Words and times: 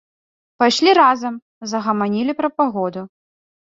Пайшлі 0.63 0.91
разам, 1.01 1.39
загаманілі 1.77 2.39
пра 2.43 2.55
пагоду. 2.59 3.01